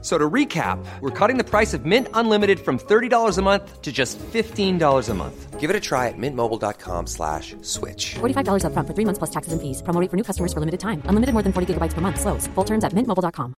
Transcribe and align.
So 0.00 0.16
to 0.16 0.30
recap, 0.30 0.78
we're 1.00 1.10
cutting 1.10 1.38
the 1.38 1.44
price 1.44 1.74
of 1.74 1.84
Mint 1.84 2.06
Unlimited 2.14 2.60
from 2.60 2.78
$30 2.78 3.36
a 3.36 3.42
month 3.42 3.82
to 3.82 3.90
just 3.90 4.16
$15 4.18 5.08
a 5.08 5.14
month. 5.14 5.58
Give 5.58 5.70
it 5.70 5.74
a 5.74 5.80
try 5.80 6.06
at 6.06 6.14
mintmobile.com 6.16 7.08
slash 7.08 7.56
switch. 7.62 8.14
$45 8.20 8.62
upfront 8.62 8.86
for 8.86 8.94
three 8.94 9.04
months 9.04 9.18
plus 9.18 9.30
taxes 9.30 9.52
and 9.52 9.60
fees. 9.60 9.82
Promo 9.82 10.00
rate 10.00 10.08
for 10.08 10.16
new 10.16 10.22
customers 10.22 10.52
for 10.52 10.60
limited 10.60 10.78
time. 10.78 11.02
Unlimited 11.10 11.34
more 11.34 11.42
than 11.42 11.52
40 11.52 11.74
gigabytes 11.74 11.94
per 11.94 12.00
month. 12.00 12.20
Slows. 12.20 12.46
Full 12.54 12.64
terms 12.64 12.84
at 12.84 12.92
mintmobile.com. 12.94 13.54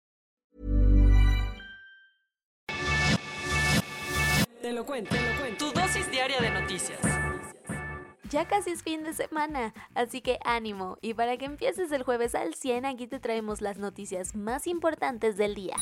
Te 4.63 4.73
lo 4.73 4.85
cuento, 4.85 5.11
te 5.11 5.21
lo 5.21 5.41
cuento. 5.41 5.65
Tu 5.67 5.73
dosis 5.81 6.11
diaria 6.11 6.41
de 6.41 6.51
noticias. 6.51 7.01
Ya 8.31 8.47
casi 8.47 8.71
es 8.71 8.83
fin 8.83 9.03
de 9.03 9.13
semana, 9.13 9.75
así 9.95 10.21
que 10.21 10.39
ánimo. 10.45 10.97
Y 11.03 11.15
para 11.15 11.37
que 11.37 11.47
empieces 11.47 11.91
el 11.91 12.05
jueves 12.05 12.37
al 12.37 12.55
100, 12.55 12.87
aquí 12.87 13.09
te 13.09 13.19
traemos 13.19 13.61
las 13.61 13.79
noticias 13.79 14.37
más 14.37 14.69
importantes 14.69 15.37
del 15.37 15.57
día. 15.57 15.77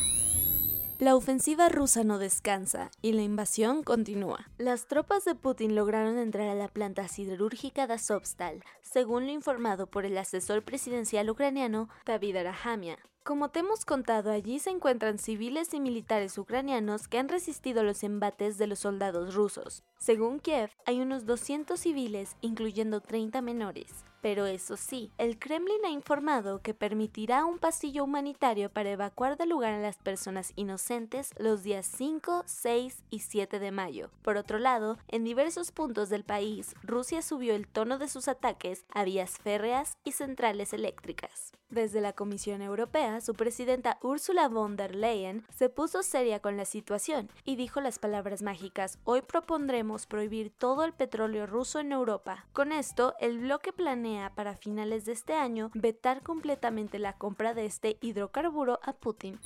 La 0.98 1.15
ofensiva 1.15 1.69
rusa 1.69 2.02
no 2.02 2.19
descansa 2.19 2.91
y 3.02 3.12
la 3.12 3.23
invasión 3.23 3.84
continúa. 3.84 4.51
Las 4.59 4.89
tropas 4.89 5.25
de 5.25 5.37
Putin 5.37 5.77
lograron 5.77 6.19
entrar 6.19 6.48
a 6.48 6.56
la 6.56 6.66
planta 6.66 7.06
siderúrgica 7.06 7.87
de 7.87 7.95
Azovstal, 7.95 8.65
según 8.83 9.27
lo 9.27 9.30
informado 9.30 9.87
por 9.87 10.05
el 10.05 10.19
asesor 10.19 10.65
presidencial 10.65 11.30
ucraniano 11.30 11.89
David 12.05 12.39
Arahamia. 12.39 12.98
Como 13.23 13.51
te 13.51 13.61
hemos 13.61 13.84
contado, 13.84 14.33
allí 14.33 14.59
se 14.59 14.70
encuentran 14.70 15.20
civiles 15.20 15.73
y 15.73 15.79
militares 15.79 16.37
ucranianos 16.37 17.06
que 17.06 17.19
han 17.19 17.28
resistido 17.28 17.84
los 17.84 18.03
embates 18.03 18.58
de 18.58 18.67
los 18.67 18.80
soldados 18.80 19.36
rusos. 19.36 19.84
Según 19.98 20.41
Kiev, 20.41 20.70
hay 20.84 21.01
unos 21.01 21.27
200 21.27 21.78
civiles, 21.78 22.34
incluyendo 22.41 23.01
30 23.01 23.41
menores. 23.41 24.05
Pero 24.20 24.47
eso 24.47 24.77
sí, 24.77 25.11
el 25.19 25.38
Kremlin 25.38 25.84
ha 25.84 25.91
informado 25.91 26.61
que 26.61 26.74
permitirá 26.74 27.44
un 27.44 27.58
pasillo 27.58 28.05
humanitario 28.05 28.70
para 28.70 28.91
evacuar 28.91 29.36
del 29.36 29.50
lugar 29.50 29.74
a 29.74 29.80
las 29.80 29.98
personas 29.98 30.52
inocentes 30.56 31.33
los 31.38 31.62
días 31.62 31.86
5, 31.86 32.42
6 32.46 33.05
y 33.11 33.20
7 33.20 33.58
de 33.58 33.70
mayo. 33.70 34.11
Por 34.22 34.36
otro 34.36 34.58
lado, 34.58 34.98
en 35.08 35.24
diversos 35.24 35.70
puntos 35.70 36.08
del 36.08 36.24
país, 36.24 36.74
Rusia 36.83 37.22
subió 37.22 37.55
el 37.55 37.69
tono 37.69 37.98
de 37.98 38.08
sus 38.08 38.28
ataques 38.28 38.84
a 38.92 39.05
vías 39.05 39.39
férreas 39.39 39.96
y 40.05 40.12
centrales 40.12 40.72
eléctricas. 40.72 41.58
Desde 41.70 42.00
la 42.00 42.14
Comisión 42.14 42.62
Europea, 42.62 43.20
su 43.20 43.34
presidenta 43.34 43.98
Ursula 44.02 44.48
von 44.48 44.77
der 44.77 44.94
Leyen 44.94 45.44
se 45.55 45.69
puso 45.69 46.02
seria 46.02 46.41
con 46.41 46.56
la 46.56 46.64
situación 46.64 47.30
y 47.44 47.56
dijo 47.56 47.83
las 47.83 47.98
palabras 47.98 48.41
mágicas, 48.41 48.98
hoy 49.05 49.20
propondremos 49.20 50.06
prohibir 50.06 50.50
todo 50.50 50.84
el 50.84 50.94
petróleo 50.94 51.46
ruso 51.46 51.78
en 51.78 51.92
Europa. 51.92 52.46
Con 52.55 52.72
esto, 52.72 53.14
el 53.20 53.41
bloque 53.41 53.74
planea 53.74 54.34
para 54.34 54.56
finales 54.56 55.05
de 55.05 55.12
este 55.12 55.34
año 55.34 55.70
vetar 55.74 56.22
completamente 56.22 56.98
la 56.98 57.12
compra 57.12 57.52
de 57.52 57.66
este 57.66 57.98
hidrocarburo 58.00 58.80
a 58.83 58.94
Putin. 58.94 59.39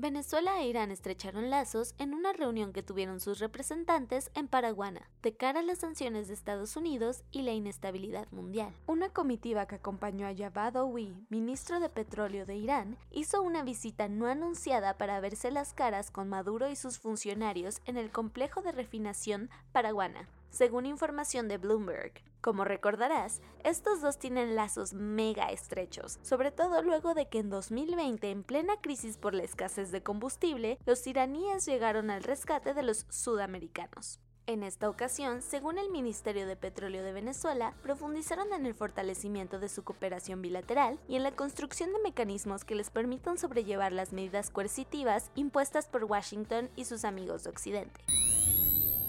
Venezuela 0.00 0.60
e 0.60 0.68
Irán 0.68 0.92
estrecharon 0.92 1.50
lazos 1.50 1.96
en 1.98 2.14
una 2.14 2.32
reunión 2.32 2.72
que 2.72 2.84
tuvieron 2.84 3.18
sus 3.18 3.40
representantes 3.40 4.30
en 4.36 4.46
Paraguana, 4.46 5.10
de 5.22 5.36
cara 5.36 5.58
a 5.58 5.62
las 5.64 5.78
sanciones 5.78 6.28
de 6.28 6.34
Estados 6.34 6.76
Unidos 6.76 7.24
y 7.32 7.42
la 7.42 7.50
inestabilidad 7.50 8.30
mundial. 8.30 8.72
Una 8.86 9.08
comitiva 9.08 9.66
que 9.66 9.74
acompañó 9.74 10.28
a 10.28 10.36
Javad 10.36 10.76
Owi, 10.76 11.16
ministro 11.30 11.80
de 11.80 11.88
Petróleo 11.88 12.46
de 12.46 12.54
Irán, 12.54 12.96
hizo 13.10 13.42
una 13.42 13.64
visita 13.64 14.06
no 14.06 14.28
anunciada 14.28 14.96
para 14.98 15.18
verse 15.18 15.50
las 15.50 15.74
caras 15.74 16.12
con 16.12 16.28
Maduro 16.28 16.70
y 16.70 16.76
sus 16.76 17.00
funcionarios 17.00 17.80
en 17.84 17.96
el 17.96 18.12
complejo 18.12 18.62
de 18.62 18.70
refinación 18.70 19.50
Paraguana 19.72 20.28
según 20.50 20.86
información 20.86 21.48
de 21.48 21.58
Bloomberg. 21.58 22.22
Como 22.40 22.64
recordarás, 22.64 23.40
estos 23.64 24.00
dos 24.00 24.18
tienen 24.18 24.54
lazos 24.54 24.94
mega 24.94 25.50
estrechos, 25.50 26.18
sobre 26.22 26.52
todo 26.52 26.82
luego 26.82 27.14
de 27.14 27.28
que 27.28 27.40
en 27.40 27.50
2020, 27.50 28.30
en 28.30 28.44
plena 28.44 28.80
crisis 28.80 29.18
por 29.18 29.34
la 29.34 29.42
escasez 29.42 29.90
de 29.90 30.02
combustible, 30.02 30.78
los 30.86 31.06
iraníes 31.06 31.66
llegaron 31.66 32.10
al 32.10 32.22
rescate 32.22 32.74
de 32.74 32.82
los 32.84 33.06
sudamericanos. 33.08 34.20
En 34.46 34.62
esta 34.62 34.88
ocasión, 34.88 35.42
según 35.42 35.76
el 35.76 35.90
Ministerio 35.90 36.46
de 36.46 36.56
Petróleo 36.56 37.04
de 37.04 37.12
Venezuela, 37.12 37.74
profundizaron 37.82 38.50
en 38.54 38.64
el 38.64 38.72
fortalecimiento 38.72 39.58
de 39.58 39.68
su 39.68 39.84
cooperación 39.84 40.40
bilateral 40.40 40.98
y 41.06 41.16
en 41.16 41.22
la 41.22 41.32
construcción 41.32 41.92
de 41.92 41.98
mecanismos 41.98 42.64
que 42.64 42.74
les 42.74 42.88
permitan 42.88 43.36
sobrellevar 43.36 43.92
las 43.92 44.14
medidas 44.14 44.48
coercitivas 44.48 45.30
impuestas 45.34 45.86
por 45.86 46.04
Washington 46.04 46.70
y 46.76 46.86
sus 46.86 47.04
amigos 47.04 47.44
de 47.44 47.50
Occidente 47.50 48.00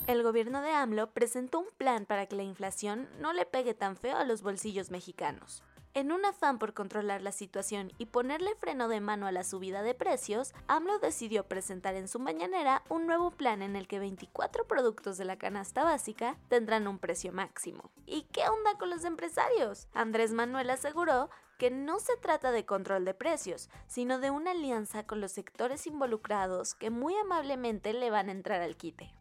el 0.09 0.23
gobierno 0.23 0.63
de 0.63 0.71
AMLO 0.71 1.11
presentó 1.11 1.59
un 1.59 1.67
plan 1.77 2.07
para 2.07 2.25
que 2.25 2.35
la 2.35 2.41
inflación 2.41 3.07
no 3.19 3.31
le 3.31 3.45
pegue 3.45 3.75
tan 3.75 3.95
feo 3.95 4.17
a 4.17 4.23
los 4.23 4.41
bolsillos 4.41 4.89
mexicanos. 4.89 5.61
En 5.93 6.11
un 6.11 6.25
afán 6.25 6.57
por 6.57 6.73
controlar 6.73 7.21
la 7.21 7.31
situación 7.31 7.91
y 7.99 8.07
ponerle 8.07 8.55
freno 8.55 8.87
de 8.87 9.01
mano 9.01 9.27
a 9.27 9.31
la 9.31 9.43
subida 9.43 9.83
de 9.83 9.93
precios, 9.93 10.55
AMLO 10.67 10.97
decidió 10.97 11.47
presentar 11.47 11.93
en 11.93 12.07
su 12.07 12.17
mañanera 12.17 12.81
un 12.89 13.05
nuevo 13.05 13.29
plan 13.29 13.61
en 13.61 13.75
el 13.75 13.87
que 13.87 13.99
24 13.99 14.65
productos 14.65 15.19
de 15.19 15.25
la 15.25 15.37
canasta 15.37 15.83
básica 15.83 16.39
tendrán 16.47 16.87
un 16.87 16.97
precio 16.97 17.31
máximo. 17.31 17.91
¿Y 18.07 18.23
qué 18.31 18.49
onda 18.49 18.79
con 18.79 18.89
los 18.89 19.05
empresarios? 19.05 19.89
Andrés 19.93 20.33
Manuel 20.33 20.71
aseguró 20.71 21.29
que 21.59 21.69
no 21.69 21.99
se 21.99 22.17
trata 22.17 22.51
de 22.51 22.65
control 22.65 23.05
de 23.05 23.13
precios, 23.13 23.69
sino 23.85 24.17
de 24.17 24.31
una 24.31 24.51
alianza 24.51 25.05
con 25.05 25.21
los 25.21 25.33
sectores 25.33 25.85
involucrados 25.85 26.73
que 26.73 26.89
muy 26.89 27.15
amablemente 27.15 27.93
le 27.93 28.09
van 28.09 28.29
a 28.29 28.31
entrar 28.31 28.61
al 28.61 28.75
quite. 28.75 29.13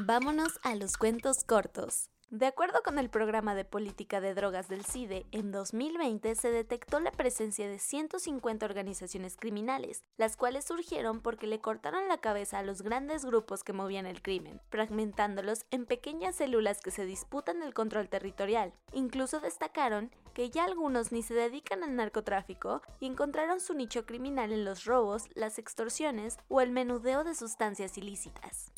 Vámonos 0.00 0.58
a 0.64 0.74
los 0.74 0.96
cuentos 0.96 1.44
cortos. 1.44 2.10
De 2.28 2.46
acuerdo 2.46 2.82
con 2.82 2.98
el 2.98 3.10
programa 3.10 3.54
de 3.54 3.64
política 3.64 4.20
de 4.20 4.34
drogas 4.34 4.66
del 4.66 4.84
CIDE, 4.84 5.24
en 5.30 5.52
2020 5.52 6.34
se 6.34 6.50
detectó 6.50 6.98
la 6.98 7.12
presencia 7.12 7.68
de 7.68 7.78
150 7.78 8.66
organizaciones 8.66 9.36
criminales, 9.36 10.02
las 10.16 10.36
cuales 10.36 10.64
surgieron 10.64 11.20
porque 11.20 11.46
le 11.46 11.60
cortaron 11.60 12.08
la 12.08 12.18
cabeza 12.18 12.58
a 12.58 12.64
los 12.64 12.82
grandes 12.82 13.24
grupos 13.24 13.62
que 13.62 13.72
movían 13.72 14.06
el 14.06 14.20
crimen, 14.20 14.60
fragmentándolos 14.68 15.64
en 15.70 15.86
pequeñas 15.86 16.34
células 16.34 16.80
que 16.80 16.90
se 16.90 17.06
disputan 17.06 17.62
el 17.62 17.72
control 17.72 18.08
territorial. 18.08 18.72
Incluso 18.92 19.38
destacaron 19.38 20.10
que 20.32 20.50
ya 20.50 20.64
algunos 20.64 21.12
ni 21.12 21.22
se 21.22 21.34
dedican 21.34 21.84
al 21.84 21.94
narcotráfico 21.94 22.82
y 22.98 23.06
encontraron 23.06 23.60
su 23.60 23.74
nicho 23.74 24.06
criminal 24.06 24.50
en 24.50 24.64
los 24.64 24.86
robos, 24.86 25.28
las 25.34 25.60
extorsiones 25.60 26.38
o 26.48 26.60
el 26.60 26.72
menudeo 26.72 27.22
de 27.22 27.36
sustancias 27.36 27.96
ilícitas. 27.96 28.72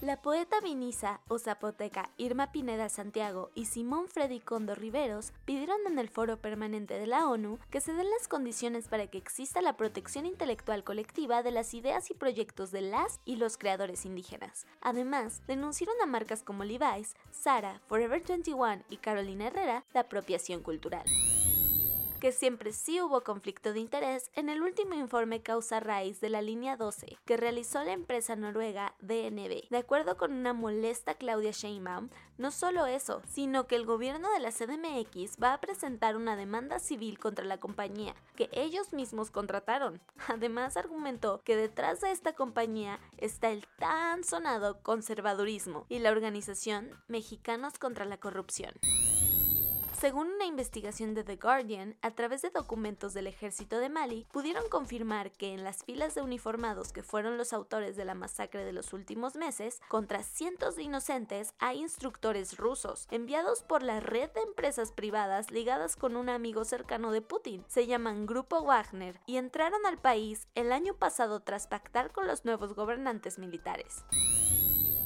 La 0.00 0.22
poeta 0.22 0.60
vinisa 0.60 1.20
o 1.26 1.40
zapoteca 1.40 2.10
Irma 2.18 2.52
Pineda 2.52 2.88
Santiago 2.88 3.50
y 3.56 3.64
Simón 3.64 4.06
Freddy 4.06 4.38
Condo 4.38 4.76
Riveros 4.76 5.32
pidieron 5.44 5.78
en 5.88 5.98
el 5.98 6.08
foro 6.08 6.36
permanente 6.36 6.94
de 6.94 7.08
la 7.08 7.28
ONU 7.28 7.58
que 7.68 7.80
se 7.80 7.92
den 7.92 8.08
las 8.08 8.28
condiciones 8.28 8.86
para 8.86 9.08
que 9.08 9.18
exista 9.18 9.60
la 9.60 9.76
protección 9.76 10.24
intelectual 10.24 10.84
colectiva 10.84 11.42
de 11.42 11.50
las 11.50 11.74
ideas 11.74 12.12
y 12.12 12.14
proyectos 12.14 12.70
de 12.70 12.82
las 12.82 13.18
y 13.24 13.36
los 13.36 13.58
creadores 13.58 14.06
indígenas. 14.06 14.66
Además, 14.80 15.42
denunciaron 15.48 15.96
a 16.00 16.06
marcas 16.06 16.44
como 16.44 16.62
Levi's, 16.62 17.16
Sara, 17.32 17.80
Forever 17.88 18.22
21 18.24 18.84
y 18.88 18.98
Carolina 18.98 19.48
Herrera 19.48 19.84
la 19.94 20.02
apropiación 20.02 20.62
cultural 20.62 21.06
que 22.18 22.32
siempre 22.32 22.72
sí 22.72 23.00
hubo 23.00 23.22
conflicto 23.22 23.72
de 23.72 23.80
interés 23.80 24.30
en 24.34 24.48
el 24.48 24.62
último 24.62 24.94
informe 24.94 25.42
causa 25.42 25.80
raíz 25.80 26.20
de 26.20 26.28
la 26.28 26.42
línea 26.42 26.76
12 26.76 27.18
que 27.24 27.36
realizó 27.36 27.82
la 27.84 27.92
empresa 27.92 28.36
noruega 28.36 28.94
DNB. 29.00 29.68
De 29.70 29.78
acuerdo 29.78 30.16
con 30.16 30.32
una 30.32 30.52
molesta 30.52 31.14
Claudia 31.14 31.52
Sheinbaum, 31.52 32.08
no 32.36 32.50
solo 32.50 32.86
eso, 32.86 33.22
sino 33.26 33.66
que 33.66 33.76
el 33.76 33.86
gobierno 33.86 34.30
de 34.32 34.40
la 34.40 34.52
CDMX 34.52 35.36
va 35.42 35.54
a 35.54 35.60
presentar 35.60 36.16
una 36.16 36.36
demanda 36.36 36.78
civil 36.78 37.18
contra 37.18 37.44
la 37.44 37.58
compañía 37.58 38.14
que 38.36 38.48
ellos 38.52 38.92
mismos 38.92 39.30
contrataron. 39.30 40.00
Además 40.28 40.76
argumentó 40.76 41.42
que 41.44 41.56
detrás 41.56 42.00
de 42.00 42.10
esta 42.10 42.34
compañía 42.34 43.00
está 43.16 43.50
el 43.50 43.66
tan 43.78 44.24
sonado 44.24 44.80
conservadurismo 44.82 45.86
y 45.88 45.98
la 46.00 46.10
organización 46.10 46.90
Mexicanos 47.08 47.78
contra 47.78 48.04
la 48.04 48.18
Corrupción. 48.18 48.72
Según 50.00 50.28
una 50.28 50.44
investigación 50.44 51.14
de 51.14 51.24
The 51.24 51.34
Guardian, 51.34 51.96
a 52.02 52.12
través 52.12 52.42
de 52.42 52.50
documentos 52.50 53.14
del 53.14 53.26
ejército 53.26 53.80
de 53.80 53.88
Mali, 53.88 54.28
pudieron 54.30 54.68
confirmar 54.68 55.32
que 55.32 55.52
en 55.52 55.64
las 55.64 55.82
filas 55.82 56.14
de 56.14 56.22
uniformados 56.22 56.92
que 56.92 57.02
fueron 57.02 57.36
los 57.36 57.52
autores 57.52 57.96
de 57.96 58.04
la 58.04 58.14
masacre 58.14 58.64
de 58.64 58.72
los 58.72 58.92
últimos 58.92 59.34
meses, 59.34 59.80
contra 59.88 60.22
cientos 60.22 60.76
de 60.76 60.84
inocentes 60.84 61.52
hay 61.58 61.80
instructores 61.80 62.58
rusos, 62.58 63.08
enviados 63.10 63.64
por 63.64 63.82
la 63.82 63.98
red 63.98 64.30
de 64.30 64.42
empresas 64.42 64.92
privadas 64.92 65.50
ligadas 65.50 65.96
con 65.96 66.14
un 66.14 66.28
amigo 66.28 66.64
cercano 66.64 67.10
de 67.10 67.20
Putin. 67.20 67.64
Se 67.66 67.88
llaman 67.88 68.26
Grupo 68.26 68.62
Wagner 68.62 69.18
y 69.26 69.36
entraron 69.36 69.84
al 69.84 69.98
país 69.98 70.46
el 70.54 70.70
año 70.70 70.94
pasado 70.94 71.40
tras 71.40 71.66
pactar 71.66 72.12
con 72.12 72.28
los 72.28 72.44
nuevos 72.44 72.74
gobernantes 72.74 73.40
militares. 73.40 74.04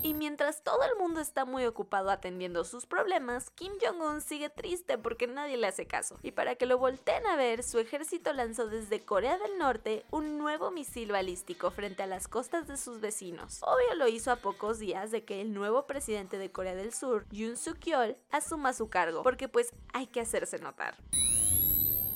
Y 0.05 0.15
mientras 0.15 0.65
todo 0.65 0.83
el 0.83 0.99
mundo 0.99 1.21
está 1.21 1.45
muy 1.45 1.65
ocupado 1.65 2.11
atendiendo 2.11 2.65
sus 2.65 2.87
problemas, 2.87 3.51
Kim 3.51 3.73
Jong-un 3.81 4.21
sigue 4.21 4.51
triste 4.51 4.99
porque 4.99 5.29
nadie 5.29 5.57
le 5.57 5.69
hace 5.69 5.87
caso. 5.87 6.19
Y 6.23 6.33
para 6.33 6.57
que 6.57 6.67
lo 6.67 6.77
volteen 6.77 7.25
a 7.27 7.37
ver, 7.37 7.63
su 7.63 7.79
ejército 7.79 8.33
lanzó 8.33 8.67
desde 8.67 9.05
Corea 9.05 9.39
del 9.39 9.59
Norte 9.59 10.05
un 10.11 10.39
nuevo 10.39 10.73
misil 10.73 11.13
balístico 11.13 11.71
frente 11.71 12.03
a 12.03 12.09
las 12.09 12.27
costas 12.27 12.67
de 12.67 12.77
sus 12.77 13.01
vecinos. 13.01 13.61
Obvio 13.63 13.95
lo 13.95 14.09
hizo 14.09 14.33
a 14.33 14.37
pocos 14.37 14.81
días 14.81 15.13
de 15.13 15.25
que 15.25 15.41
el 15.41 15.55
nuevo 15.55 15.87
presidente 15.87 16.37
de 16.37 16.51
Corea 16.51 16.75
del 16.75 16.93
Sur, 16.93 17.25
Yoon 17.31 17.57
Suk-yeol, 17.57 18.17
asuma 18.33 18.73
su 18.73 18.91
cargo, 18.91 19.23
porque 19.23 19.49
pues 19.49 19.73
hay 19.93 20.09
que 20.09 20.21
hacerse 20.21 20.59
notar. 20.59 20.97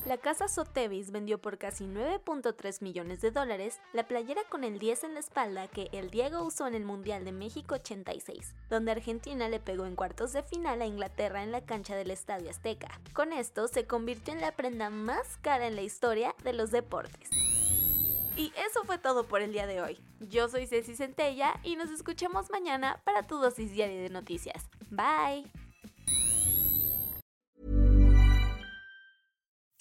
La 0.06 0.18
casa 0.18 0.46
Sotheby's 0.46 1.10
vendió 1.10 1.38
por 1.38 1.58
casi 1.58 1.84
9.3 1.84 2.80
millones 2.80 3.20
de 3.22 3.32
dólares 3.32 3.80
la 3.92 4.06
playera 4.06 4.40
con 4.48 4.62
el 4.62 4.78
10 4.78 5.02
en 5.02 5.14
la 5.14 5.18
espalda 5.20 5.66
que 5.66 5.88
el 5.90 6.10
Diego 6.10 6.44
usó 6.44 6.68
en 6.68 6.76
el 6.76 6.84
Mundial 6.84 7.24
de 7.24 7.32
México 7.32 7.74
86, 7.74 8.54
donde 8.70 8.92
Argentina 8.92 9.48
le 9.48 9.58
pegó 9.58 9.84
en 9.84 9.96
cuartos 9.96 10.32
de 10.32 10.44
final 10.44 10.80
a 10.80 10.86
Inglaterra 10.86 11.42
en 11.42 11.50
la 11.50 11.64
cancha 11.64 11.96
del 11.96 12.12
Estadio 12.12 12.50
Azteca. 12.50 13.00
Con 13.14 13.32
esto 13.32 13.66
se 13.66 13.88
convirtió 13.88 14.32
en 14.32 14.42
la 14.42 14.52
prenda 14.52 14.90
más 14.90 15.38
cara 15.42 15.66
en 15.66 15.74
la 15.74 15.82
historia 15.82 16.36
de 16.44 16.52
los 16.52 16.70
deportes. 16.70 17.28
Y 18.36 18.52
eso 18.64 18.84
fue 18.84 18.98
todo 18.98 19.26
por 19.26 19.40
el 19.40 19.52
día 19.52 19.66
de 19.66 19.80
hoy. 19.80 19.98
Yo 20.20 20.48
soy 20.48 20.68
Ceci 20.68 20.94
Centella 20.94 21.58
y 21.64 21.74
nos 21.74 21.90
escuchamos 21.90 22.48
mañana 22.50 23.00
para 23.02 23.26
tu 23.26 23.38
dosis 23.38 23.72
diaria 23.72 24.02
de 24.02 24.10
noticias. 24.10 24.68
Bye. 24.88 25.65